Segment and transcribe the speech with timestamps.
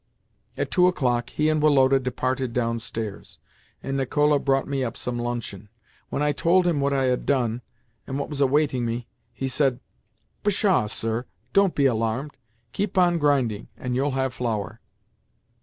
[0.57, 3.37] At two o'clock, he and Woloda departed downstairs,
[3.83, 5.69] and Nicola brought me up some luncheon.
[6.09, 7.61] When I told him what I had done
[8.07, 9.79] and what was awaiting me he said:
[10.43, 11.27] "Pshaw, sir!
[11.53, 12.31] Don't be alarmed.
[12.73, 14.79] 'Keep on grinding, and you'll have flour.